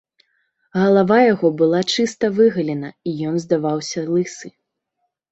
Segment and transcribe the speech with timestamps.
[0.83, 4.47] Галава яго была чыста выгалена, і ён здаваўся лысы.